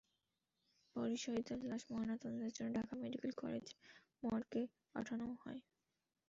[0.95, 3.65] পরে শাহিদার লাশ ময়নাতদন্তের জন্য ঢাকা মেডিকেল কলেজ
[4.23, 4.61] মর্গে
[4.93, 5.59] পাঠানো হয়।